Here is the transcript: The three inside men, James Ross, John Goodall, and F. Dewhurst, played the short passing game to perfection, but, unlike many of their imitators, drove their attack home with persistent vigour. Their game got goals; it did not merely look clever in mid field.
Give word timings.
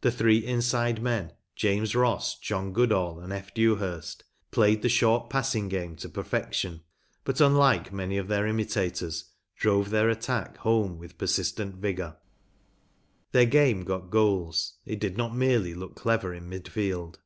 The 0.00 0.10
three 0.10 0.38
inside 0.38 1.02
men, 1.02 1.34
James 1.54 1.94
Ross, 1.94 2.38
John 2.38 2.72
Goodall, 2.72 3.20
and 3.20 3.34
F. 3.34 3.52
Dewhurst, 3.52 4.24
played 4.50 4.80
the 4.80 4.88
short 4.88 5.28
passing 5.28 5.68
game 5.68 5.94
to 5.96 6.08
perfection, 6.08 6.80
but, 7.22 7.38
unlike 7.38 7.92
many 7.92 8.16
of 8.16 8.28
their 8.28 8.46
imitators, 8.46 9.26
drove 9.56 9.90
their 9.90 10.08
attack 10.08 10.56
home 10.56 10.96
with 10.96 11.18
persistent 11.18 11.74
vigour. 11.74 12.16
Their 13.32 13.44
game 13.44 13.82
got 13.84 14.08
goals; 14.10 14.78
it 14.86 14.98
did 15.00 15.18
not 15.18 15.36
merely 15.36 15.74
look 15.74 15.96
clever 15.96 16.32
in 16.32 16.48
mid 16.48 16.66
field. 16.68 17.18